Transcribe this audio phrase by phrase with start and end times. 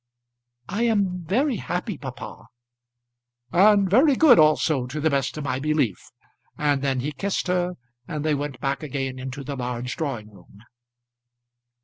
[0.67, 2.47] "I am very happy, papa."
[3.51, 6.09] "And very good also to the best of my belief."
[6.57, 7.73] And then he kissed her,
[8.07, 10.63] and they went back again into the large drawing room.